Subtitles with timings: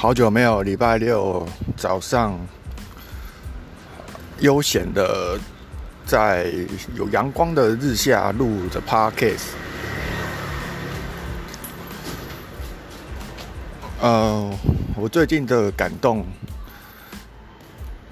[0.00, 1.44] 好久没有礼拜六
[1.76, 2.38] 早上
[4.38, 5.36] 悠闲的
[6.06, 6.54] 在
[6.94, 9.48] 有阳光的日下录的 podcast。
[14.00, 14.48] 呃，
[14.94, 16.24] 我最近的感动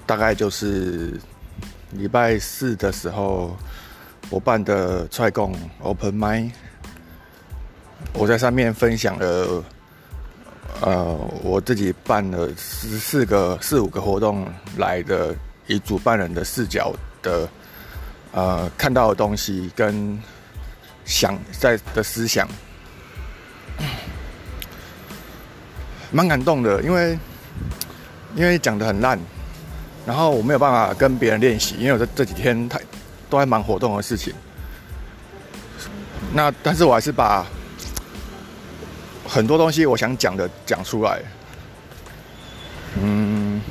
[0.05, 1.17] 大概就是
[1.91, 3.55] 礼拜四的时候，
[4.29, 6.51] 我办的踹共 Open m i
[8.11, 9.63] 我在上面分享了。
[10.81, 15.33] 呃，我自己办了十四个、四五个活动来的，
[15.65, 16.93] 以主办人的视角
[17.23, 17.49] 的，
[18.31, 20.17] 呃，看到的东西跟
[21.03, 22.47] 想在的思想，
[26.11, 26.83] 蛮感动的。
[26.83, 27.17] 因为
[28.35, 29.19] 因为讲的很烂，
[30.05, 32.79] 然后我没有办法跟别人练习，因为我这这几天太
[33.31, 34.31] 都在忙活动的事情。
[36.31, 37.43] 那但是我还是把。
[39.37, 41.21] 很多东西我想讲的讲出来，
[42.99, 43.61] 嗯，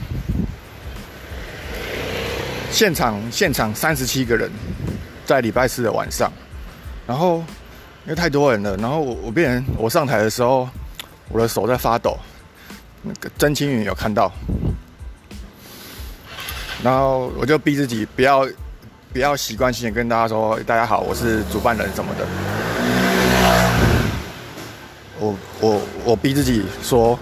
[2.71, 4.49] 现场现场三十七个人，
[5.25, 6.31] 在礼拜四的晚上，
[7.05, 7.39] 然后
[8.05, 10.69] 因为太多人了，然后我我变成我上台的时候，
[11.31, 12.17] 我的手在发抖，
[13.03, 14.31] 那个曾青云有看到，
[16.81, 18.47] 然后我就逼自己不要
[19.13, 22.25] 不要习惯性跟大家说大家好，我是主办人什么的。
[25.19, 27.19] 我我我逼自己说，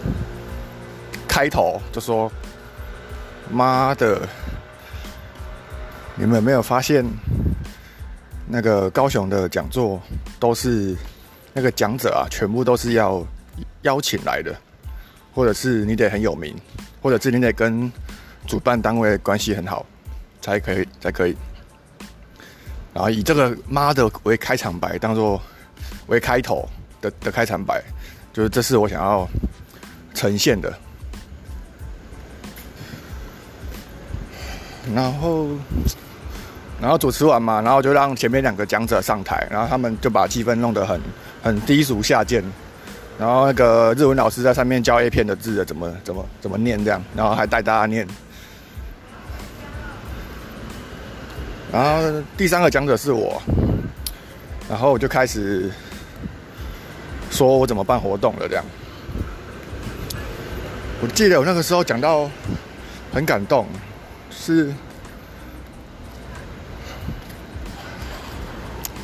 [1.29, 2.31] 开头就说，
[3.53, 4.29] 妈的，
[6.17, 7.05] 你们有没有发现，
[8.49, 10.01] 那个高雄的讲座
[10.41, 10.97] 都是
[11.53, 13.25] 那个讲者啊，全部都是要
[13.83, 14.53] 邀请来的，
[15.33, 16.53] 或者是你得很有名，
[17.01, 17.91] 或者是你得跟
[18.45, 19.87] 主办单位关系很好，
[20.41, 21.37] 才可以才可以。
[22.93, 25.41] 然后以这个妈的为开场白，当做
[26.09, 26.69] 为开头。
[27.05, 27.83] 的的开场白，
[28.33, 29.29] 就是这是我想要
[30.15, 30.73] 呈现的。
[34.95, 35.49] 然后，
[36.81, 40.99] 然后主持完嘛，然后就让前面两个讲者上台，然后他们就把气氛弄得很
[41.43, 42.43] 很低俗下贱。
[43.19, 48.07] 然后那个日文老师在上面教 A 片的字怎么怎么怎么念这样，然后还带大家念。
[51.71, 53.41] 然后第三个讲者是我，
[54.69, 55.71] 然后我就开始。
[57.35, 58.65] 说我怎么办活动了这样，
[61.03, 62.31] 我记得我那个时候讲到
[63.13, 63.67] 很感动，
[64.31, 64.73] 是，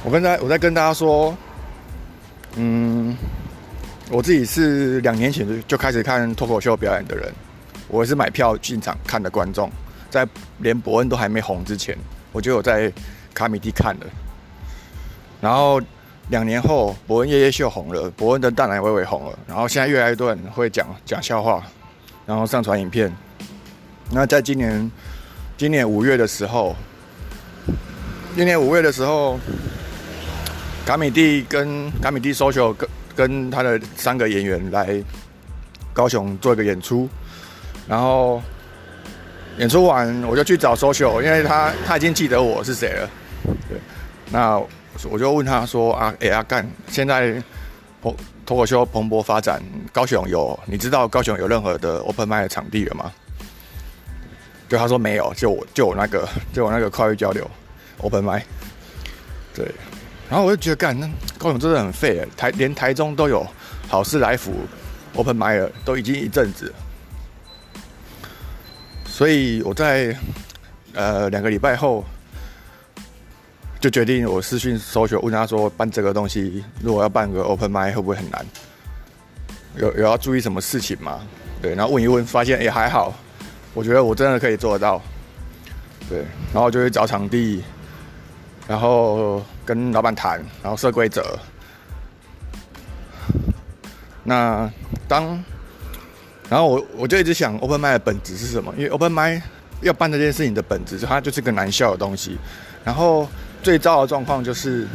[0.05, 1.37] 我跟大我在跟大家说，
[2.55, 3.17] 嗯，
[4.11, 7.33] 我自己是两年前就就开始看脱口秀表演的人，
[7.89, 9.69] 我是买票进场看的观众，
[10.09, 10.25] 在
[10.59, 11.99] 连伯恩都还没红之前，
[12.31, 12.93] 我就有在
[13.35, 14.07] 卡米蒂看了，
[15.41, 15.83] 然后。
[16.31, 21.63] 两年后，伯恩夜夜秀红了，伯恩的大奶微微红了，然后现在越来越多人会讲讲笑话，
[22.25, 23.13] 然后上传影片。
[24.13, 24.91] 那在今年，
[25.57, 26.75] 今年五月的时候，
[28.37, 29.39] 今年五月的时候，
[30.87, 35.03] 卡米蒂跟卡米蒂 social 跟跟他的三个演员来
[35.93, 37.09] 高雄做一个演出，
[37.89, 38.41] 然后
[39.59, 43.11] 演出完我就去找 social，因为他他已经记得我是谁了，
[43.69, 43.79] 对，
[44.31, 44.63] 那。
[45.09, 47.43] 我就问他说：“啊，哎阿干，现在
[48.03, 48.15] 脱
[48.45, 53.11] 脱口秀蓬勃发展，高雄有你知道高雄有任何的 open m i 的场地了吗？”
[54.69, 57.49] 就他说没有，就我就我那个就我那个跨域交流
[57.99, 58.45] open m i
[59.55, 59.65] 对，
[60.29, 61.09] 然后我就觉得干，那
[61.39, 63.47] 高雄真的很废台连台中都有
[63.89, 64.53] 好事来福
[65.15, 66.75] open m i 了，都已经一阵子，
[69.07, 70.15] 所以我在
[70.95, 72.05] 呃两个礼拜后。
[73.81, 78.45] 就决定我私讯搜求问他说办这个东西，如果要办个 open m i 会不会很难？
[79.77, 81.21] 有有要注意什么事情吗？
[81.63, 83.15] 对，然后问一问，发现也还好。
[83.73, 85.01] 我觉得我真的可以做得到。
[86.11, 86.19] 对，
[86.53, 87.63] 然后就去找场地，
[88.69, 91.39] 然后跟老板谈，然后设规则。
[94.23, 94.71] 那
[95.09, 95.43] 当，
[96.51, 98.75] 然后我我就一直想 open m i 的本质是什么？
[98.77, 99.43] 因为 open m i
[99.81, 102.37] 要办这件事情的本质，它就是个难笑的东西。
[102.85, 103.27] 然后。
[103.63, 104.87] 最糟的状况就是，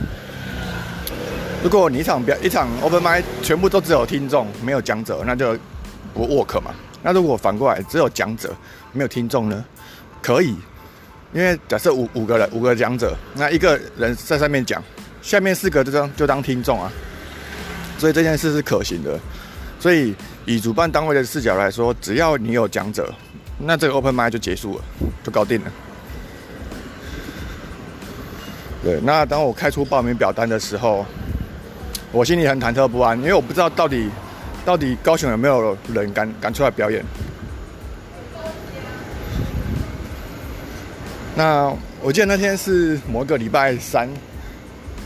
[1.64, 5.58] 如果你一场表一场 open m i 全部都只有听众没有讲者，那就
[6.14, 6.74] 不 work 嘛。
[7.04, 8.54] 那如果反过来只有讲者
[8.92, 9.64] 没有听众呢？
[10.22, 10.56] 可以，
[11.34, 14.84] 因为假设五五个人五个讲者，那一个人在上面讲，
[15.22, 16.92] 下面四个就当就当听众啊。
[18.00, 19.20] 所以这件事是可行的。
[19.80, 20.16] 所以
[20.46, 23.14] 以主办单位的视角来说，只要你有讲者，
[23.60, 24.84] 那这个 open m i 就结束了，
[25.24, 25.72] 就搞定了。
[28.86, 31.04] 对，那当我开出报名表单的时候，
[32.12, 34.08] 我心里很忐忑不安，因为我不知道到底
[34.64, 37.04] 到底高雄有没有人敢敢出来表演？
[41.36, 44.08] 那我记得那天是某一个礼拜三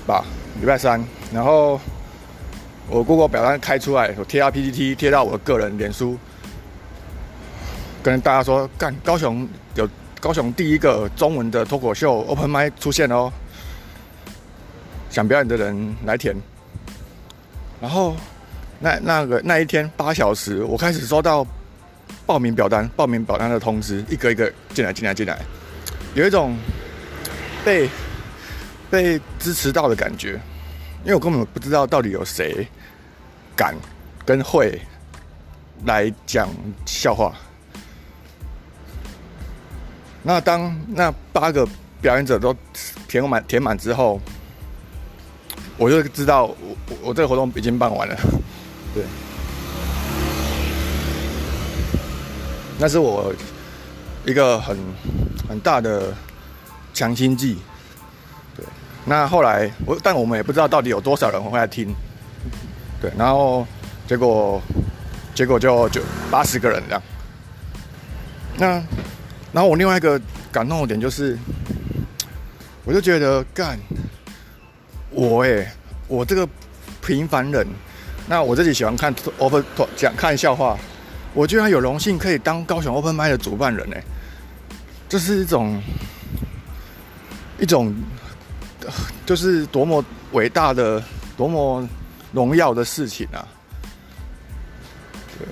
[0.05, 0.25] 吧，
[0.59, 1.01] 礼拜三，
[1.33, 1.79] 然后
[2.89, 6.17] 我过过表单开出来，我贴到 PPT，贴到我的个人脸书，
[8.03, 9.87] 跟大家说，干高雄有
[10.19, 13.31] 高雄第一个中文的脱口秀 Open m i 出现哦，
[15.09, 16.35] 想表演的人来填。
[17.81, 18.15] 然后
[18.79, 21.45] 那那个那一天八小时，我开始收到
[22.25, 25.39] 报名表单、报名表单的通知，一个一个进来，进来，进来。
[26.13, 26.57] 有一种
[27.63, 27.89] 被
[28.89, 30.39] 被支持到的感觉，
[31.03, 32.67] 因为我根本不知道到底有谁
[33.55, 33.75] 敢
[34.25, 34.79] 跟会
[35.85, 36.49] 来讲
[36.85, 37.33] 笑话。
[40.21, 41.65] 那当那八个
[42.01, 42.53] 表演者都
[43.07, 44.19] 填满填满之后，
[45.79, 46.55] 我就知道我
[47.01, 48.15] 我这个活动已经办完了。
[48.93, 49.03] 对，
[52.77, 53.33] 那是我。
[54.25, 54.77] 一个很
[55.47, 56.13] 很大的
[56.93, 57.57] 强心剂，
[58.55, 58.63] 对。
[59.05, 61.95] 那后来我，但我们也不知道到底有多少人会来听，
[63.01, 63.09] 对。
[63.17, 63.65] 然后
[64.07, 64.61] 结果
[65.33, 67.01] 结果就就八十个人这样。
[68.57, 68.67] 那
[69.53, 70.21] 然后我另外一个
[70.51, 71.39] 感动的点就是，
[72.83, 73.79] 我就觉得干
[75.11, 75.71] 我哎，
[76.07, 76.47] 我这个
[77.01, 77.65] 平凡人，
[78.27, 79.63] 那我自己喜欢看 open
[79.95, 80.77] 讲看笑话，
[81.33, 84.03] 我居然有荣幸可以当高雄 open 麦的主办人哎。
[85.07, 85.81] 这是一种
[87.57, 87.91] 一种，
[89.25, 91.03] 就是多么伟大的、
[91.35, 91.87] 多么
[92.31, 93.41] 荣耀的事情啊！
[95.39, 95.47] 对，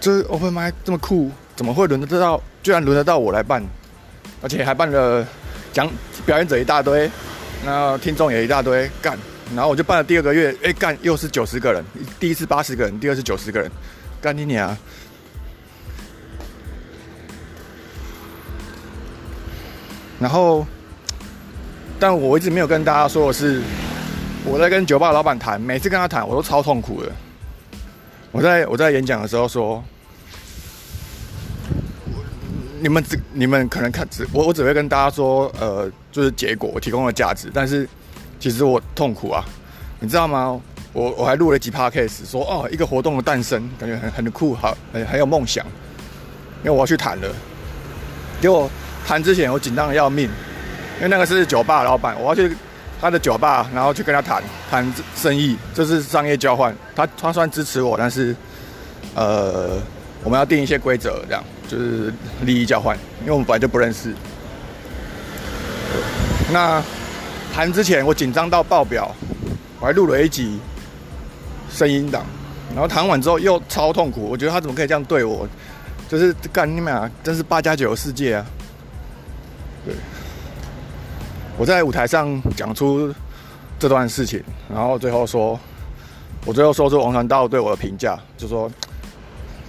[0.00, 2.42] 这 open m i 这么酷，怎么会轮得到？
[2.60, 3.62] 居然轮得到我来办，
[4.42, 5.24] 而且还办了
[5.72, 5.88] 讲
[6.26, 7.08] 表演者一大堆，
[7.64, 9.18] 那听众也一大堆，干！
[9.54, 11.84] 然后我就办了第二个月，哎，干又是九十个人，
[12.20, 13.70] 第一次八十个人，第二次九十个人，
[14.20, 14.76] 干你娘！
[20.20, 20.66] 然后，
[21.98, 23.62] 但我一直没有跟大家说的是，
[24.44, 27.12] 我在跟酒吧老板谈，每次跟他谈，我都超痛苦的。
[28.32, 29.82] 我在我在演讲的时候说，
[32.80, 37.88] 你们只你们可能看只我我只会跟大家说，呃，就是结果我提供了价值，但是
[38.38, 39.44] 其实我痛苦啊，
[40.00, 40.60] 你知道吗？
[40.92, 45.64] 我我还录了几 p a r case，说哦，一个活动的诞生，感觉很很酷，好很很有梦想，
[46.62, 47.28] 因为我要去谈了，
[48.40, 48.70] 结果。
[49.06, 50.28] 谈之前我紧张的要命，
[50.96, 52.54] 因为那个是酒吧老板，我要去
[53.00, 56.76] 他的酒吧，然后去跟他谈谈生意，这是商业交换。
[56.94, 58.36] 他他算支持我，但是
[59.14, 59.80] 呃，
[60.24, 62.12] 我们要定一些规则，这样就是
[62.42, 64.14] 利益交换，因为我们本来就不认识。
[66.52, 66.82] 那
[67.54, 69.14] 谈之前我紧张到爆表，
[69.80, 70.58] 我还录了一集
[71.70, 72.24] 声音档，
[72.74, 75.46] 然后谈完之后又超痛苦，我觉得他怎么可以这样对我？
[76.08, 78.46] 就是干你们啊，真是八加九的世界啊！
[79.84, 79.94] 对，
[81.58, 83.14] 我在舞台上讲出
[83.78, 84.42] 这段事情，
[84.72, 85.60] 然后最后说，
[86.46, 88.70] 我最后说出王传道对我的评价，就说，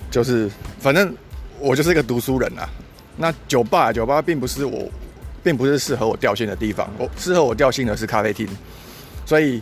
[0.09, 1.15] 就是反正
[1.59, 2.69] 我就是一个读书人啊。
[3.17, 4.89] 那酒吧，酒吧并不是我，
[5.44, 6.89] 并不是适合我调性的地方。
[6.97, 8.47] 我适合我调性的是咖啡厅，
[9.25, 9.61] 所以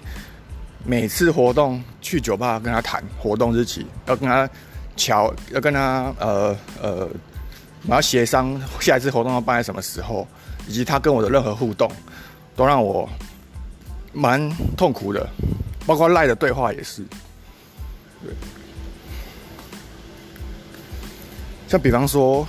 [0.85, 4.49] 每次活动去酒吧跟他谈活动日期，要跟他
[4.95, 7.09] 瞧，要跟他呃呃，
[7.87, 10.27] 我要协商下一次活动要办在什么时候。
[10.69, 11.89] 以及他跟我的任何互动，
[12.53, 13.09] 都让我
[14.11, 15.25] 蛮痛苦的，
[15.85, 17.01] 包括赖的对话也是。
[18.21, 18.33] 对，
[21.67, 22.47] 像比方说，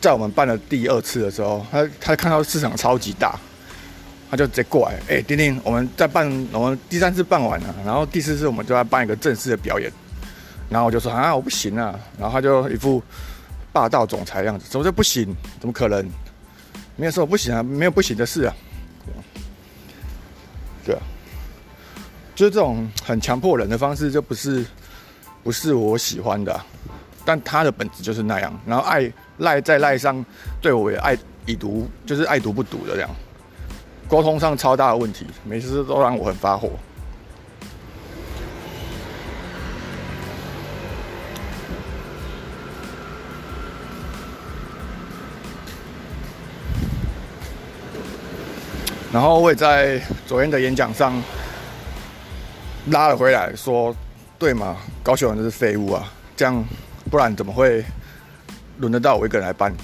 [0.00, 3.38] 在我们办了第二次的时候，他他看到市场超级大，
[4.30, 9.92] 他就直接过来，哎，丁丁，我们在办，我们第三次办完了，然后第四次我们就要办一个正式的表演，
[10.70, 13.02] 然后我就说啊，我不行啊，然后他就一副
[13.72, 15.34] 霸道总裁样子，怎么就不行？
[15.58, 16.08] 怎么可能？
[16.94, 18.54] 没有说不行啊，没有不行的事啊。
[20.84, 21.02] 对啊，
[22.34, 24.64] 就是这种很强迫人的方式，就不是
[25.42, 26.60] 不是我喜欢的。
[27.24, 30.24] 但他的本质就是那样，然后爱赖在赖上，
[30.60, 33.10] 对我也爱已读，就是爱读不读的这样。
[34.08, 36.70] 沟通上超大的问题，每次都让我很发火。
[49.12, 51.12] 然后我也在昨天的演讲上
[52.86, 53.94] 拉了回来，说
[54.38, 56.64] 对嘛，高雄人就是废物啊，这样
[57.10, 57.84] 不然怎么会
[58.78, 59.74] 轮得到我一个人来办？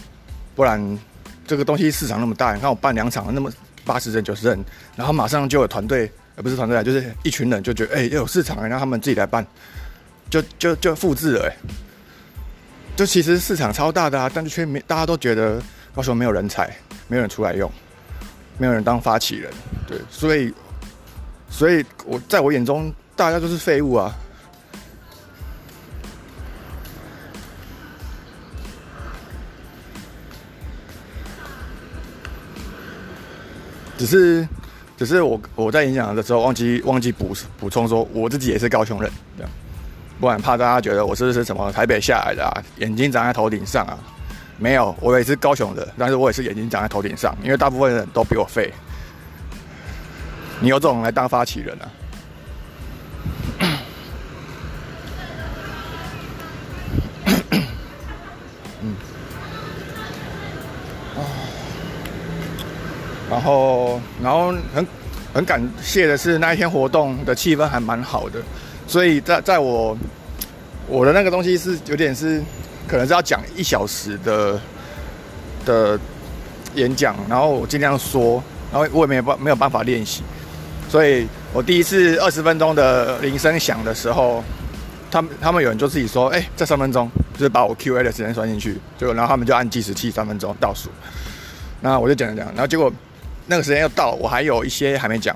[0.55, 0.99] 不然
[1.47, 3.51] 这个东西市场那么大，你看我办两场，那么
[3.85, 4.65] 八十人、九十人，
[4.97, 9.47] 然后马上就有团队，而不是团队，就是一群人就觉得哎，有市场，让他们自己来办，
[10.29, 11.57] 就就就复制了，哎，
[12.97, 15.63] 就其实市场超大的啊，但是却没大家都觉得
[15.95, 16.75] 高雄没有人才，
[17.07, 17.71] 没有人出来用，
[18.59, 19.53] 没有人当发起人，
[19.87, 20.53] 对，所以，
[21.49, 24.13] 所以我在我眼中大家都是废物啊。
[33.99, 34.49] 只是，
[34.97, 39.51] 只是我我在演讲的时候忘记忘记补补充说，我自己也是高雄人，这样，
[40.21, 43.99] 不然怕大家觉得我是是什么台北下来的啊，眼睛长在头顶上啊？
[44.57, 48.73] 没有，我也是高雄的，但是我也是眼睛长在头顶上，因为大部分人都比我废。
[50.61, 51.91] 你有种来当发起人啊？
[58.81, 58.95] 嗯
[63.39, 64.85] 然后，然后很
[65.33, 68.41] 很感谢的是那一天活动的气氛还蛮好的，
[68.85, 69.97] 所以在在我
[70.89, 72.43] 我的那个东西是有点是
[72.89, 74.61] 可能是要讲一小时的
[75.65, 76.01] 的
[76.75, 78.43] 演讲，然后我尽量说，
[78.73, 80.25] 然后我也没办没有办法练习，
[80.89, 84.43] 所以我第一次二十分钟的铃声响的时候，
[85.13, 90.89] 他们他们有人就自己说，哎，这三分钟就是把我 Q A 的时间算进去，就然后他们就按计时器三分钟倒数，
[91.81, 92.93] 那我就讲讲，然后结果。
[93.51, 95.35] 那个时间要到，我还有一些还没讲，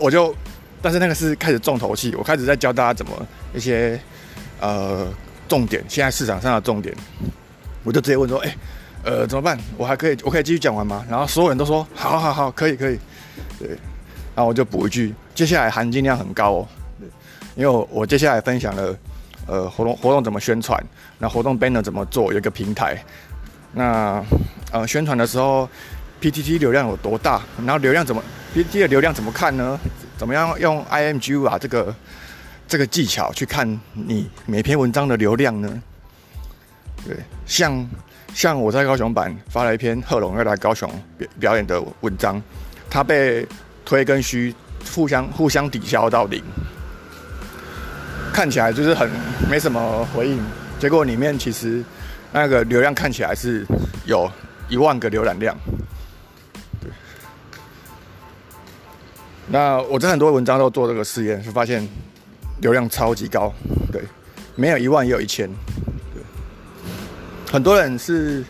[0.00, 0.34] 我就，
[0.82, 3.12] 但是那个是开始重头戏，我开始在教大家怎么
[3.54, 3.98] 一些
[4.60, 5.06] 呃
[5.46, 6.92] 重点，现在市场上的重点，
[7.84, 8.56] 我就直接问说，哎，
[9.04, 9.56] 呃怎么办？
[9.76, 11.06] 我还可以，我可以继续讲完吗？
[11.08, 12.98] 然后所有人都说，好好好，可以可以，
[13.60, 13.68] 对，
[14.34, 17.08] 然后我就补一句，接下来含金量很高哦，对
[17.54, 18.98] 因为我我接下来分享了
[19.46, 20.82] 呃活动活动怎么宣传，
[21.16, 23.00] 那活动 banner 怎么做，有一个平台，
[23.72, 24.20] 那
[24.72, 25.68] 呃宣传的时候。
[26.26, 27.40] PTT 流量有多大？
[27.58, 28.20] 然后流量怎么
[28.52, 29.78] ？PTT 的流量怎么看呢？
[30.18, 31.94] 怎么样用 I M G U 啊这个
[32.66, 35.80] 这个技巧去看你每篇文章的流量呢？
[37.06, 37.16] 对，
[37.46, 37.88] 像
[38.34, 42.42] 像我在高雄版发了一篇贺龙要来高雄表表演的文章，
[42.90, 43.46] 他被
[43.84, 44.52] 推跟虚
[44.96, 46.42] 互相互相抵消到零，
[48.32, 49.08] 看起来就是很
[49.48, 50.44] 没什么回应，
[50.80, 51.84] 结果里面其实
[52.32, 53.64] 那个流量看起来是
[54.06, 54.28] 有
[54.68, 55.56] 一万个浏览量。
[59.48, 61.86] 那我在很多文章都做这个试验，就发现
[62.60, 63.52] 流量超级高，
[63.92, 64.02] 对，
[64.56, 65.48] 没有一万也有一千，
[66.12, 66.22] 对，
[67.52, 68.44] 很多人是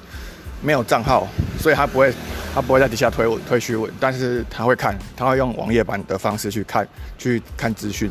[0.62, 1.29] 没有账号，
[1.61, 2.11] 所以他不会，
[2.55, 6.88] 他不会在底下推文推虚文，但是他会看，他会用网页版的方式去看，
[7.19, 8.11] 去看资讯。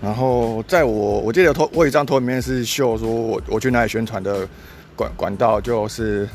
[0.00, 4.48] 然后在我我记得托我有一张图里面是秀说我我去哪里宣传的
[4.94, 6.26] 管管道，就是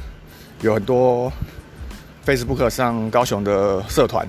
[0.62, 1.32] 有很多。
[2.26, 4.28] Facebook 上高雄的社团，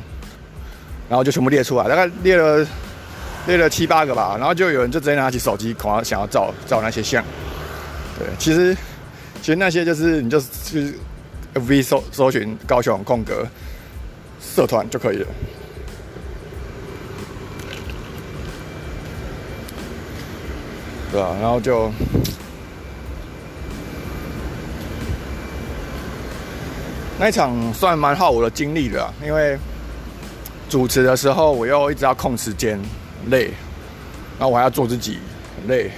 [1.09, 2.67] 然后就全部列出来，大概列了
[3.47, 7.23] 列了七八个吧，然后就有人就直接拿起手机，恐怕想要照照那些像。
[8.19, 8.75] 对，其实
[9.41, 10.95] 其实那些就是你就是
[11.55, 13.47] FB 搜搜寻高雄空格
[14.41, 15.27] 社团就可以了。
[21.11, 21.37] 对啊？
[21.41, 21.93] 然后就。
[27.23, 29.57] 那一场算蛮耗我的精力的，因为
[30.69, 32.77] 主持的时候我又一直要控时间，
[33.29, 33.45] 累，
[34.37, 35.21] 然后我还要做自己，
[35.55, 35.89] 很累，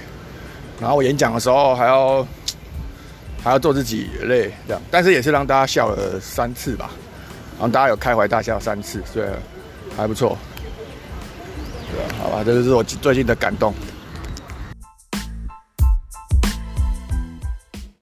[0.79, 2.27] 然后我演讲的时候还要
[3.43, 6.91] 还要做自己，累这样，但是也是让大家笑了三次吧，
[7.57, 9.27] 然后大家有开怀大笑三次，所以
[9.97, 10.37] 还不错，
[11.91, 13.73] 对，好吧，这就是我最近的感动。